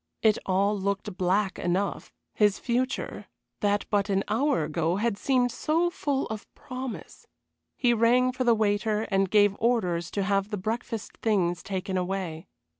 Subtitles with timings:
[0.23, 3.27] It all looked black enough his future,
[3.59, 7.27] that but an hour ago had seemed so full of promise.
[7.77, 12.47] He rang for the waiter and gave orders to have the breakfast things taken away.